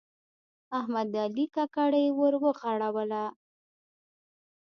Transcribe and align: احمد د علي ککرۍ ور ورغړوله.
احمد 0.79 1.07
د 1.13 1.15
علي 1.25 1.45
ککرۍ 1.55 2.07
ور 2.19 2.33
ورغړوله. 2.43 3.23